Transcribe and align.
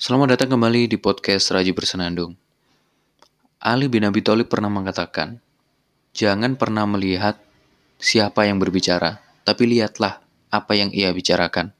Selamat 0.00 0.32
datang 0.32 0.56
kembali 0.56 0.88
di 0.88 0.96
podcast 0.96 1.52
Raji 1.52 1.76
Bersenandung. 1.76 2.32
Ali 3.60 3.84
bin 3.84 4.00
Abi 4.08 4.24
Thalib 4.24 4.48
pernah 4.48 4.72
mengatakan, 4.72 5.44
"Jangan 6.16 6.56
pernah 6.56 6.88
melihat 6.88 7.36
siapa 8.00 8.48
yang 8.48 8.56
berbicara, 8.56 9.20
tapi 9.44 9.68
lihatlah 9.68 10.24
apa 10.48 10.72
yang 10.72 10.88
ia 10.96 11.12
bicarakan." 11.12 11.76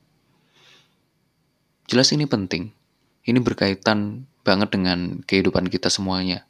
Jelas 1.89 2.13
ini 2.13 2.29
penting. 2.29 2.77
Ini 3.25 3.41
berkaitan 3.41 4.29
banget 4.45 4.77
dengan 4.77 5.25
kehidupan 5.25 5.73
kita 5.73 5.89
semuanya. 5.89 6.45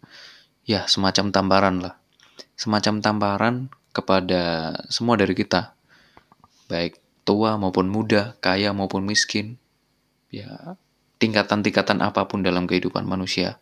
Ya, 0.67 0.91
semacam 0.91 1.31
tamparan 1.31 1.77
lah. 1.87 1.95
Semacam 2.59 2.99
tamparan 2.99 3.71
kepada 3.95 4.75
semua 4.91 5.15
dari 5.15 5.39
kita. 5.39 5.79
Baik 6.67 6.99
tua 7.23 7.55
maupun 7.55 7.87
muda, 7.87 8.35
kaya 8.43 8.75
maupun 8.75 9.07
miskin. 9.07 9.55
Ya, 10.35 10.75
tingkatan-tingkatan 11.21 12.01
apa 12.01 12.25
pun 12.25 12.41
dalam 12.41 12.65
kehidupan 12.65 13.05
manusia. 13.05 13.61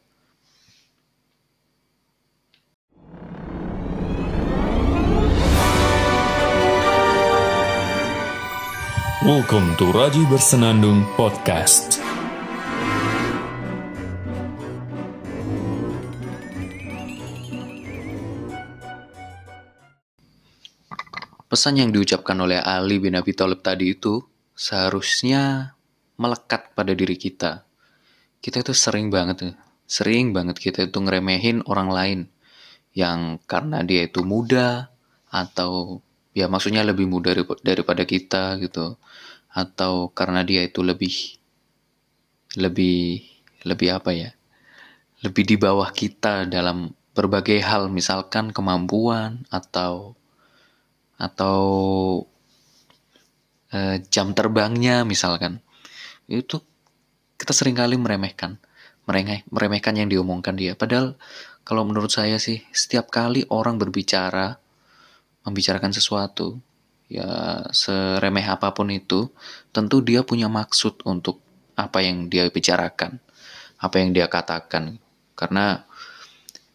Welcome 9.27 9.75
to 9.77 9.91
Raji 9.91 10.25
Bersenandung 10.31 11.03
Podcast. 11.19 12.01
Pesan 21.51 21.83
yang 21.83 21.91
diucapkan 21.91 22.39
oleh 22.39 22.63
Ali 22.63 23.03
bin 23.03 23.19
Abi 23.19 23.35
Thalib 23.35 23.61
tadi 23.61 23.99
itu 23.99 24.23
seharusnya 24.55 25.75
melekat 26.19 26.75
pada 26.75 26.93
diri 26.93 27.15
kita. 27.15 27.63
Kita 28.43 28.61
itu 28.61 28.75
sering 28.75 29.09
banget, 29.09 29.55
sering 29.89 30.37
banget 30.37 30.59
kita 30.61 30.91
itu 30.91 30.99
ngeremehin 31.01 31.65
orang 31.65 31.89
lain 31.89 32.21
yang 32.93 33.39
karena 33.47 33.87
dia 33.87 34.05
itu 34.05 34.27
muda 34.27 34.91
atau 35.31 36.03
ya 36.35 36.51
maksudnya 36.51 36.83
lebih 36.83 37.07
muda 37.07 37.33
daripada 37.63 38.03
kita 38.03 38.59
gitu 38.59 38.99
atau 39.49 40.11
karena 40.13 40.45
dia 40.45 40.67
itu 40.67 40.85
lebih 40.85 41.39
lebih 42.59 43.25
lebih 43.65 43.89
apa 43.95 44.11
ya 44.13 44.31
lebih 45.25 45.45
di 45.47 45.57
bawah 45.59 45.91
kita 45.91 46.47
dalam 46.47 46.95
berbagai 47.17 47.59
hal 47.59 47.91
misalkan 47.91 48.55
kemampuan 48.55 49.43
atau 49.51 50.15
atau 51.19 51.61
eh, 53.75 53.99
jam 54.07 54.31
terbangnya 54.31 55.03
misalkan 55.03 55.59
itu 56.29 56.61
kita 57.41 57.57
sering 57.57 57.75
kali 57.75 57.97
meremehkan 57.97 58.61
meremeh 59.09 59.43
meremehkan 59.49 59.97
yang 59.97 60.13
diomongkan 60.13 60.55
dia 60.55 60.77
padahal 60.77 61.17
kalau 61.65 61.85
menurut 61.89 62.13
saya 62.13 62.37
sih 62.37 62.61
setiap 62.73 63.09
kali 63.09 63.49
orang 63.49 63.81
berbicara 63.81 64.61
membicarakan 65.49 65.97
sesuatu 65.97 66.61
ya 67.09 67.65
seremeh 67.73 68.45
apa 68.45 68.77
pun 68.77 68.93
itu 68.93 69.33
tentu 69.73 70.05
dia 70.05 70.21
punya 70.21 70.53
maksud 70.53 71.01
untuk 71.09 71.41
apa 71.73 72.05
yang 72.05 72.29
dia 72.29 72.45
bicarakan 72.53 73.17
apa 73.81 73.97
yang 73.97 74.13
dia 74.13 74.29
katakan 74.29 75.01
karena 75.33 75.89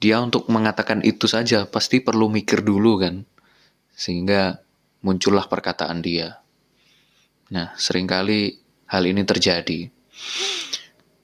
dia 0.03 0.19
untuk 0.19 0.49
mengatakan 0.51 0.99
itu 1.05 1.31
saja 1.31 1.63
pasti 1.63 2.03
perlu 2.03 2.27
mikir 2.27 2.59
dulu 2.59 2.99
kan 2.99 3.23
sehingga 3.93 4.59
muncullah 5.03 5.45
perkataan 5.47 5.99
dia. 6.03 6.43
Nah, 7.53 7.71
sering 7.79 8.03
kali 8.03 8.62
hal 8.87 9.03
ini 9.05 9.23
terjadi. 9.23 9.89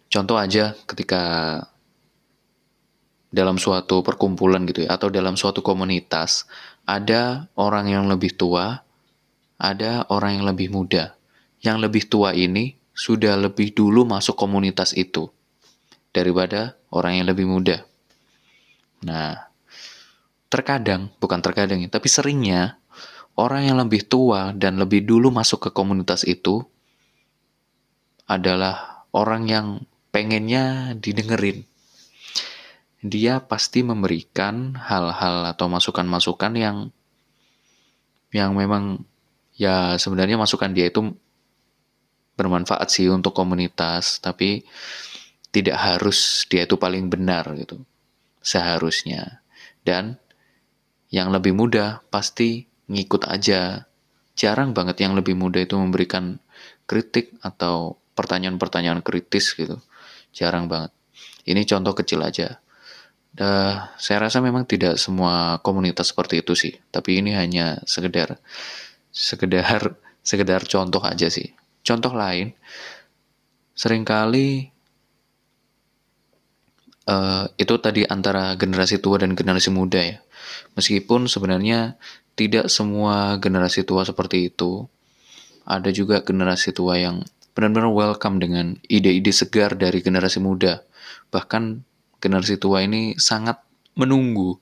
Contoh 0.09 0.41
aja 0.41 0.73
ketika 0.89 1.21
dalam 3.29 3.61
suatu 3.61 4.01
perkumpulan 4.01 4.65
gitu 4.65 4.89
ya, 4.89 4.97
atau 4.97 5.13
dalam 5.13 5.37
suatu 5.37 5.61
komunitas, 5.61 6.49
ada 6.89 7.45
orang 7.53 7.93
yang 7.93 8.09
lebih 8.09 8.33
tua, 8.33 8.81
ada 9.61 10.09
orang 10.09 10.41
yang 10.41 10.45
lebih 10.49 10.73
muda. 10.73 11.13
Yang 11.61 11.77
lebih 11.85 12.03
tua 12.09 12.33
ini 12.33 12.73
sudah 12.95 13.37
lebih 13.37 13.77
dulu 13.77 14.03
masuk 14.03 14.33
komunitas 14.33 14.97
itu 14.97 15.29
daripada 16.09 16.73
orang 16.89 17.21
yang 17.21 17.27
lebih 17.29 17.45
muda. 17.45 17.85
Nah, 19.05 19.37
terkadang, 20.49 21.13
bukan 21.21 21.39
terkadang 21.39 21.79
ya, 21.85 21.87
tapi 21.87 22.09
seringnya 22.09 22.81
orang 23.37 23.69
yang 23.69 23.77
lebih 23.77 24.09
tua 24.09 24.51
dan 24.57 24.81
lebih 24.81 25.05
dulu 25.05 25.29
masuk 25.29 25.69
ke 25.69 25.71
komunitas 25.71 26.25
itu 26.25 26.65
adalah 28.29 29.03
orang 29.09 29.49
yang 29.49 29.67
pengennya 30.13 30.93
didengerin. 30.93 31.65
Dia 33.01 33.41
pasti 33.41 33.81
memberikan 33.81 34.77
hal-hal 34.77 35.49
atau 35.49 35.65
masukan-masukan 35.65 36.53
yang 36.53 36.77
yang 38.29 38.53
memang 38.53 39.01
ya 39.57 39.97
sebenarnya 39.97 40.37
masukan 40.37 40.69
dia 40.69 40.93
itu 40.93 41.09
bermanfaat 42.37 42.87
sih 42.87 43.09
untuk 43.09 43.33
komunitas, 43.33 44.21
tapi 44.21 44.63
tidak 45.49 45.75
harus 45.75 46.45
dia 46.47 46.63
itu 46.63 46.77
paling 46.79 47.09
benar 47.09 47.49
gitu. 47.57 47.81
Seharusnya. 48.39 49.43
Dan 49.83 50.15
yang 51.09 51.33
lebih 51.33 51.51
muda 51.51 52.05
pasti 52.07 52.69
ngikut 52.87 53.27
aja. 53.27 53.89
Jarang 54.39 54.71
banget 54.71 55.03
yang 55.03 55.19
lebih 55.19 55.35
muda 55.35 55.59
itu 55.59 55.75
memberikan 55.75 56.39
kritik 56.87 57.35
atau 57.43 57.99
pertanyaan-pertanyaan 58.19 58.99
kritis 58.99 59.55
gitu. 59.55 59.79
Jarang 60.35 60.67
banget. 60.67 60.91
Ini 61.47 61.63
contoh 61.63 61.95
kecil 61.95 62.19
aja. 62.19 62.59
Uh, 63.39 63.87
saya 63.95 64.27
rasa 64.27 64.43
memang 64.43 64.67
tidak 64.67 64.99
semua 64.99 65.63
komunitas 65.63 66.11
seperti 66.11 66.43
itu 66.43 66.59
sih, 66.59 66.75
tapi 66.91 67.23
ini 67.23 67.31
hanya 67.31 67.79
sekedar 67.87 68.35
sekedar 69.15 69.95
sekedar 70.19 70.67
contoh 70.67 70.99
aja 70.99 71.31
sih. 71.31 71.55
Contoh 71.79 72.11
lain, 72.11 72.51
sering 73.71 74.03
kali 74.03 74.67
uh, 77.07 77.47
itu 77.55 77.73
tadi 77.79 78.03
antara 78.03 78.53
generasi 78.59 78.99
tua 78.99 79.23
dan 79.23 79.33
generasi 79.33 79.71
muda 79.71 80.01
ya. 80.03 80.17
Meskipun 80.75 81.31
sebenarnya 81.31 81.95
tidak 82.35 82.67
semua 82.67 83.39
generasi 83.39 83.87
tua 83.87 84.03
seperti 84.03 84.51
itu, 84.51 84.89
ada 85.69 85.89
juga 85.93 86.25
generasi 86.25 86.73
tua 86.73 86.97
yang 86.97 87.23
benar-benar 87.59 87.91
welcome 87.91 88.39
dengan 88.39 88.79
ide-ide 88.87 89.35
segar 89.35 89.75
dari 89.75 89.99
generasi 89.99 90.39
muda. 90.39 90.79
Bahkan 91.27 91.83
generasi 92.23 92.55
tua 92.55 92.87
ini 92.87 93.19
sangat 93.19 93.59
menunggu, 93.99 94.55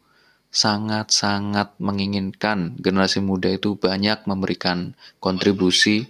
sangat-sangat 0.49 1.77
menginginkan 1.77 2.73
generasi 2.81 3.21
muda 3.21 3.53
itu 3.53 3.77
banyak 3.77 4.25
memberikan 4.25 4.97
kontribusi 5.21 6.09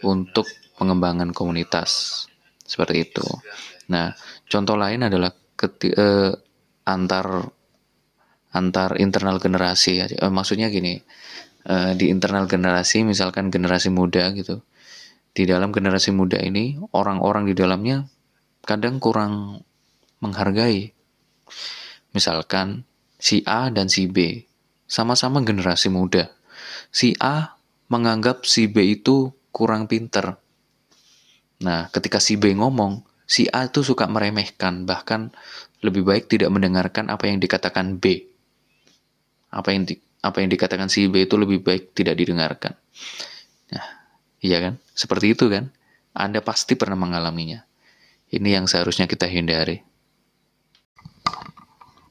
untuk 0.00 0.48
pengembangan 0.80 1.36
komunitas. 1.36 2.24
Seperti 2.64 3.04
itu. 3.04 3.24
Nah, 3.92 4.16
contoh 4.48 4.80
lain 4.80 5.04
adalah 5.04 5.28
keti, 5.60 5.92
eh, 5.92 6.32
antar 6.88 7.52
antar 8.54 8.96
internal 8.96 9.36
generasi 9.36 9.92
ya. 10.00 10.06
E, 10.06 10.24
maksudnya 10.30 10.70
gini, 10.70 11.02
e, 11.66 11.74
di 11.98 12.08
internal 12.08 12.46
generasi 12.46 13.02
misalkan 13.02 13.50
generasi 13.50 13.90
muda 13.90 14.30
gitu. 14.32 14.62
Di 15.34 15.44
dalam 15.44 15.74
generasi 15.74 16.14
muda 16.14 16.38
ini 16.38 16.78
orang-orang 16.94 17.50
di 17.50 17.54
dalamnya 17.58 18.06
kadang 18.62 19.02
kurang 19.02 19.66
menghargai. 20.22 20.94
Misalkan 22.14 22.86
si 23.18 23.42
A 23.42 23.68
dan 23.74 23.90
si 23.90 24.06
B 24.06 24.46
sama-sama 24.86 25.42
generasi 25.42 25.90
muda. 25.90 26.30
Si 26.94 27.18
A 27.18 27.58
menganggap 27.90 28.46
si 28.46 28.70
B 28.70 28.94
itu 28.94 29.34
kurang 29.50 29.90
pinter. 29.90 30.38
Nah, 31.66 31.90
ketika 31.90 32.22
si 32.22 32.38
B 32.38 32.54
ngomong, 32.54 33.02
si 33.26 33.50
A 33.50 33.66
itu 33.66 33.82
suka 33.82 34.06
meremehkan, 34.06 34.86
bahkan 34.86 35.34
lebih 35.82 36.06
baik 36.06 36.30
tidak 36.30 36.54
mendengarkan 36.54 37.10
apa 37.10 37.26
yang 37.26 37.42
dikatakan 37.42 37.98
B 37.98 38.30
apa 39.54 39.70
yang 39.70 39.86
di, 39.86 39.94
apa 40.20 40.42
yang 40.42 40.50
dikatakan 40.50 40.90
si 40.90 41.06
B 41.06 41.30
itu 41.30 41.38
lebih 41.38 41.62
baik 41.62 41.94
tidak 41.94 42.18
didengarkan. 42.18 42.74
Iya 44.44 44.60
kan? 44.60 44.74
Seperti 44.92 45.32
itu 45.32 45.48
kan? 45.48 45.72
Anda 46.12 46.44
pasti 46.44 46.76
pernah 46.76 47.00
mengalaminya. 47.00 47.64
Ini 48.28 48.60
yang 48.60 48.68
seharusnya 48.68 49.08
kita 49.08 49.24
hindari. 49.24 49.80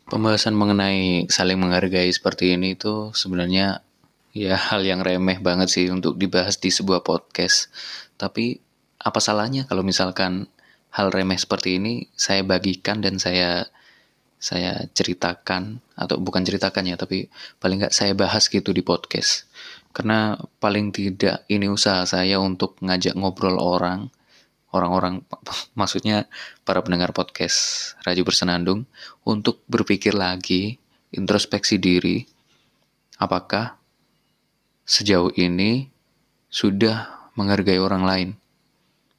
Pembahasan 0.10 0.58
mengenai 0.58 1.30
saling 1.30 1.62
menghargai 1.62 2.10
seperti 2.10 2.58
ini 2.58 2.74
itu 2.74 3.14
sebenarnya 3.14 3.86
ya 4.34 4.58
hal 4.74 4.82
yang 4.82 5.06
remeh 5.06 5.38
banget 5.46 5.70
sih 5.70 5.86
untuk 5.94 6.18
dibahas 6.18 6.58
di 6.58 6.74
sebuah 6.74 7.06
podcast. 7.06 7.70
Tapi 8.18 8.58
apa 8.98 9.20
salahnya 9.22 9.70
kalau 9.70 9.86
misalkan 9.86 10.50
hal 10.90 11.14
remeh 11.14 11.38
seperti 11.38 11.78
ini 11.78 12.10
saya 12.18 12.42
bagikan 12.42 12.98
dan 12.98 13.22
saya 13.22 13.70
saya 14.44 14.90
ceritakan 14.92 15.80
atau 15.96 16.20
bukan 16.20 16.44
ceritakan 16.44 16.84
ya 16.84 16.96
tapi 17.00 17.32
paling 17.64 17.80
nggak 17.80 17.96
saya 17.96 18.12
bahas 18.12 18.52
gitu 18.52 18.76
di 18.76 18.84
podcast 18.84 19.48
karena 19.94 20.36
paling 20.58 20.90
tidak 20.90 21.46
ini 21.48 21.70
usaha 21.70 22.04
saya 22.04 22.42
untuk 22.42 22.82
ngajak 22.82 23.14
ngobrol 23.14 23.62
orang 23.62 24.10
orang-orang 24.74 25.22
maksudnya 25.80 26.28
para 26.66 26.82
pendengar 26.82 27.14
podcast 27.14 27.94
Raji 28.04 28.26
Bersenandung 28.26 28.90
untuk 29.24 29.62
berpikir 29.70 30.18
lagi, 30.18 30.82
introspeksi 31.14 31.78
diri, 31.78 32.26
apakah 33.22 33.78
sejauh 34.84 35.32
ini 35.38 35.88
sudah 36.50 37.30
menghargai 37.38 37.80
orang 37.80 38.04
lain, 38.04 38.30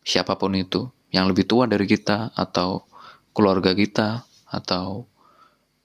siapa 0.05 0.37
pun 0.37 0.59
itu, 0.59 0.91
yang 1.15 1.31
lebih 1.31 1.47
tua 1.47 1.71
dari 1.71 1.87
kita 1.87 2.35
atau 2.35 2.85
keluarga 3.35 3.73
kita 3.73 4.27
atau 4.51 5.07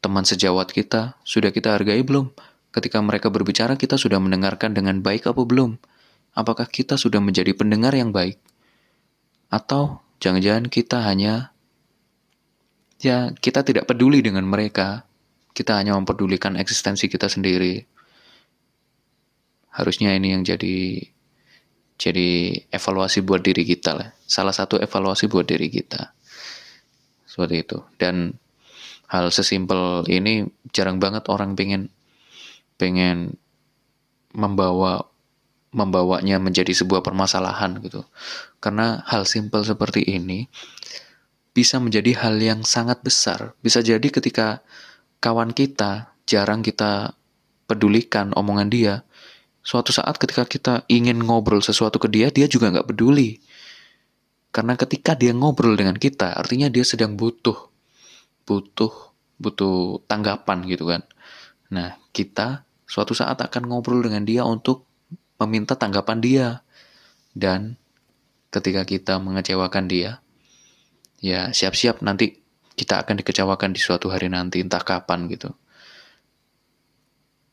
teman 0.01 0.25
sejawat 0.25 0.74
kita, 0.74 1.18
sudah 1.25 1.53
kita 1.53 1.77
hargai 1.77 2.01
belum? 2.01 2.30
Ketika 2.69 3.01
mereka 3.01 3.33
berbicara, 3.33 3.74
kita 3.74 3.98
sudah 3.98 4.21
mendengarkan 4.21 4.77
dengan 4.77 5.01
baik 5.01 5.25
apa 5.25 5.42
belum? 5.42 5.81
Apakah 6.38 6.69
kita 6.69 6.95
sudah 7.01 7.18
menjadi 7.18 7.57
pendengar 7.57 7.98
yang 7.98 8.13
baik? 8.13 8.38
Atau 9.50 10.06
jangan-jangan 10.21 10.69
kita 10.69 11.01
hanya 11.10 11.50
ya 13.01 13.33
kita 13.33 13.66
tidak 13.66 13.89
peduli 13.89 14.21
dengan 14.21 14.45
mereka. 14.45 15.10
Kita 15.57 15.81
hanya 15.81 15.98
mempedulikan 15.98 16.56
eksistensi 16.56 17.10
kita 17.10 17.25
sendiri. 17.25 17.81
Harusnya 19.74 20.13
ini 20.13 20.38
yang 20.38 20.45
jadi 20.45 21.01
jadi 22.00 22.30
evaluasi 22.72 23.25
buat 23.25 23.44
diri 23.44 23.65
kita 23.65 23.92
lah. 23.98 24.10
Salah 24.24 24.54
satu 24.54 24.77
evaluasi 24.77 25.25
buat 25.27 25.44
diri 25.50 25.68
kita. 25.68 26.13
Seperti 27.25 27.56
itu. 27.65 27.77
Dan 28.00 28.38
hal 29.10 29.33
sesimpel 29.33 30.06
ini 30.07 30.45
jarang 30.69 31.01
banget 31.01 31.27
orang 31.27 31.57
pengen 31.57 31.89
pengen 32.80 33.36
membawa 34.31 35.06
membawanya 35.70 36.42
menjadi 36.42 36.74
sebuah 36.74 37.06
permasalahan 37.06 37.78
gitu. 37.86 38.02
Karena 38.58 39.06
hal 39.06 39.30
simpel 39.30 39.62
seperti 39.62 40.02
ini 40.02 40.50
bisa 41.54 41.78
menjadi 41.78 42.18
hal 42.18 42.42
yang 42.42 42.66
sangat 42.66 43.06
besar. 43.06 43.54
Bisa 43.62 43.86
jadi 43.86 44.08
ketika 44.10 44.66
kawan 45.22 45.54
kita 45.54 46.16
jarang 46.26 46.66
kita 46.66 47.14
pedulikan 47.70 48.34
omongan 48.34 48.70
dia, 48.74 49.06
suatu 49.62 49.94
saat 49.94 50.18
ketika 50.18 50.50
kita 50.50 50.74
ingin 50.90 51.22
ngobrol 51.22 51.62
sesuatu 51.62 52.02
ke 52.02 52.10
dia, 52.10 52.34
dia 52.34 52.50
juga 52.50 52.74
nggak 52.74 52.90
peduli. 52.90 53.38
Karena 54.50 54.74
ketika 54.74 55.14
dia 55.14 55.30
ngobrol 55.30 55.78
dengan 55.78 55.94
kita, 55.94 56.34
artinya 56.34 56.66
dia 56.74 56.82
sedang 56.82 57.14
butuh, 57.14 57.70
butuh, 58.50 59.14
butuh 59.38 60.02
tanggapan 60.10 60.66
gitu 60.66 60.90
kan. 60.90 61.06
Nah, 61.70 62.02
kita 62.10 62.66
suatu 62.89 63.13
saat 63.13 63.38
akan 63.38 63.69
ngobrol 63.69 64.01
dengan 64.01 64.25
dia 64.25 64.41
untuk 64.41 64.89
meminta 65.38 65.77
tanggapan 65.77 66.18
dia. 66.18 66.47
Dan 67.30 67.77
ketika 68.50 68.81
kita 68.83 69.21
mengecewakan 69.21 69.86
dia, 69.86 70.19
ya 71.21 71.53
siap-siap 71.53 72.01
nanti 72.01 72.41
kita 72.74 73.06
akan 73.06 73.21
dikecewakan 73.21 73.71
di 73.71 73.80
suatu 73.80 74.09
hari 74.09 74.33
nanti, 74.33 74.65
entah 74.65 74.81
kapan 74.81 75.30
gitu. 75.30 75.53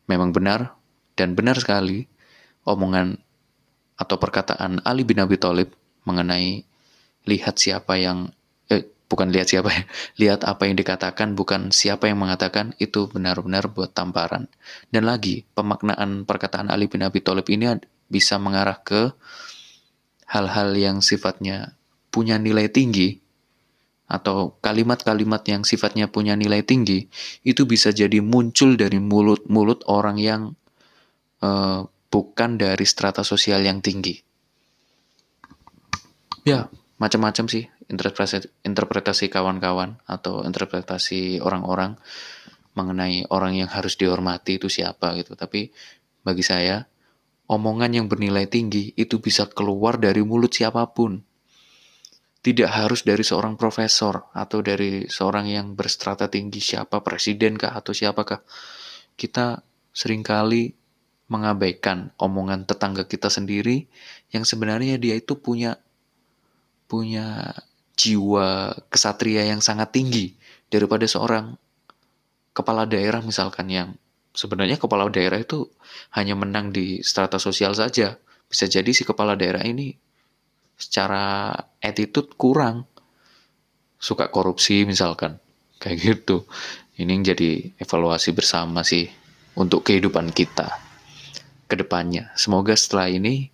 Memang 0.09 0.33
benar, 0.33 0.73
dan 1.19 1.37
benar 1.37 1.61
sekali, 1.61 2.09
omongan 2.65 3.21
atau 4.01 4.17
perkataan 4.17 4.81
Ali 4.87 5.03
bin 5.03 5.19
Abi 5.19 5.37
Thalib 5.37 5.75
mengenai 6.07 6.63
lihat 7.27 7.59
siapa 7.59 7.99
yang 7.99 8.31
bukan 9.07 9.31
lihat 9.31 9.51
siapa 9.51 9.71
ya, 9.71 9.83
lihat 10.23 10.41
apa 10.47 10.67
yang 10.67 10.77
dikatakan 10.79 11.35
bukan 11.39 11.71
siapa 11.71 12.11
yang 12.11 12.19
mengatakan 12.21 12.75
itu 12.83 13.07
benar-benar 13.11 13.71
buat 13.71 13.95
tamparan. 13.95 14.51
Dan 14.91 15.07
lagi, 15.07 15.47
pemaknaan 15.55 16.27
perkataan 16.27 16.71
Ali 16.71 16.91
bin 16.91 17.07
Abi 17.07 17.23
Thalib 17.23 17.47
ini 17.51 17.79
bisa 18.07 18.39
mengarah 18.39 18.79
ke 18.83 19.15
hal-hal 20.27 20.75
yang 20.75 20.99
sifatnya 21.03 21.75
punya 22.11 22.39
nilai 22.39 22.67
tinggi 22.71 23.23
atau 24.07 24.55
kalimat-kalimat 24.63 25.43
yang 25.51 25.67
sifatnya 25.67 26.07
punya 26.07 26.39
nilai 26.39 26.63
tinggi 26.63 27.11
itu 27.43 27.67
bisa 27.67 27.91
jadi 27.91 28.23
muncul 28.23 28.79
dari 28.79 29.03
mulut-mulut 29.03 29.83
orang 29.91 30.17
yang 30.23 30.43
uh, 31.43 31.83
bukan 32.07 32.55
dari 32.55 32.87
strata 32.87 33.27
sosial 33.27 33.67
yang 33.67 33.83
tinggi. 33.83 34.23
Ya, 36.47 36.71
macam-macam 37.03 37.51
sih 37.51 37.67
interpretasi 37.89 39.27
kawan-kawan 39.31 40.03
atau 40.11 40.43
interpretasi 40.43 41.39
orang-orang 41.39 41.95
mengenai 42.77 43.25
orang 43.33 43.57
yang 43.57 43.71
harus 43.73 43.97
dihormati 43.97 44.61
itu 44.61 44.69
siapa 44.69 45.17
gitu. 45.17 45.39
Tapi 45.39 45.73
bagi 46.27 46.45
saya 46.45 46.85
omongan 47.47 47.95
yang 47.95 48.07
bernilai 48.11 48.51
tinggi 48.51 48.93
itu 48.99 49.23
bisa 49.23 49.47
keluar 49.49 49.97
dari 49.97 50.21
mulut 50.21 50.53
siapa 50.53 50.85
pun. 50.91 51.23
Tidak 52.43 52.71
harus 52.71 53.03
dari 53.03 53.27
seorang 53.27 53.59
profesor 53.59 54.31
atau 54.31 54.63
dari 54.63 55.11
seorang 55.11 55.51
yang 55.51 55.75
berstrata 55.75 56.31
tinggi 56.31 56.63
siapa 56.63 57.03
presiden 57.03 57.59
kah 57.59 57.75
atau 57.75 57.91
siapakah. 57.91 58.39
Kita 59.19 59.67
sering 59.91 60.23
kali 60.23 60.71
mengabaikan 61.27 62.15
omongan 62.23 62.71
tetangga 62.71 63.11
kita 63.11 63.27
sendiri 63.27 63.91
yang 64.31 64.47
sebenarnya 64.47 64.95
dia 64.95 65.19
itu 65.19 65.35
punya 65.43 65.83
punya 66.87 67.51
jiwa 67.97 68.77
kesatria 68.93 69.49
yang 69.49 69.65
sangat 69.65 69.97
tinggi 69.97 70.37
daripada 70.69 71.09
seorang 71.09 71.57
kepala 72.53 72.85
daerah 72.85 73.25
misalkan 73.25 73.69
yang 73.73 73.89
sebenarnya 74.37 74.77
kepala 74.77 75.09
daerah 75.09 75.41
itu 75.41 75.69
hanya 76.13 76.37
menang 76.37 76.71
di 76.71 77.01
strata 77.01 77.41
sosial 77.41 77.73
saja. 77.73 78.21
Bisa 78.47 78.69
jadi 78.69 78.93
si 78.93 79.03
kepala 79.03 79.35
daerah 79.35 79.65
ini 79.65 79.97
secara 80.77 81.57
attitude 81.81 82.37
kurang. 82.37 82.85
Suka 83.97 84.29
korupsi 84.29 84.85
misalkan. 84.85 85.41
Kayak 85.81 85.97
gitu. 86.05 86.45
Ini 86.97 87.11
yang 87.13 87.25
jadi 87.25 87.77
evaluasi 87.81 88.33
bersama 88.37 88.85
sih 88.85 89.09
untuk 89.57 89.89
kehidupan 89.89 90.33
kita 90.33 90.69
ke 91.67 91.75
depannya. 91.77 92.33
Semoga 92.37 92.77
setelah 92.77 93.11
ini 93.13 93.53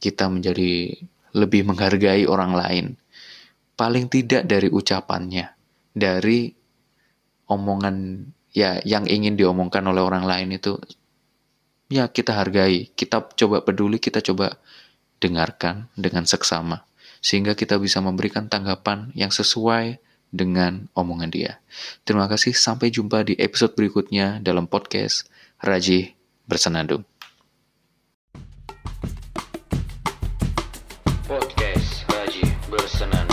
kita 0.00 0.26
menjadi 0.26 0.96
lebih 1.36 1.66
menghargai 1.66 2.26
orang 2.26 2.54
lain. 2.56 2.86
Paling 3.80 4.12
tidak 4.12 4.44
dari 4.44 4.68
ucapannya, 4.68 5.56
dari 5.96 6.52
omongan 7.48 8.28
ya 8.52 8.76
yang 8.84 9.08
ingin 9.08 9.40
diomongkan 9.40 9.80
oleh 9.88 10.04
orang 10.04 10.28
lain 10.28 10.52
itu 10.52 10.76
ya 11.88 12.12
kita 12.12 12.36
hargai, 12.36 12.92
kita 12.92 13.24
coba 13.32 13.64
peduli, 13.64 13.96
kita 13.96 14.20
coba 14.20 14.60
dengarkan 15.16 15.88
dengan 15.96 16.28
seksama 16.28 16.84
sehingga 17.24 17.56
kita 17.56 17.80
bisa 17.80 18.04
memberikan 18.04 18.52
tanggapan 18.52 19.16
yang 19.16 19.32
sesuai 19.32 19.96
dengan 20.28 20.92
omongan 20.92 21.32
dia. 21.32 21.64
Terima 22.04 22.28
kasih, 22.28 22.52
sampai 22.52 22.92
jumpa 22.92 23.24
di 23.24 23.34
episode 23.40 23.72
berikutnya 23.72 24.44
dalam 24.44 24.68
podcast 24.68 25.24
Raji 25.64 26.12
Bersenandung. 26.44 27.08
Podcast 31.24 32.04
Raji 32.12 32.44
Bersenandung. 32.68 33.29